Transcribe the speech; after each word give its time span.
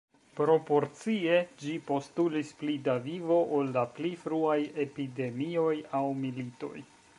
Proporcie, 0.37 1.35
ĝi 1.63 1.73
postulis 1.89 2.49
pli 2.63 2.79
da 2.89 2.97
vivo 3.05 3.39
ol 3.59 3.71
la 3.77 3.85
pli 3.99 4.13
fruaj 4.25 4.57
epidemioj 4.87 5.71
aŭ 6.01 6.05
militoj. 6.27 6.75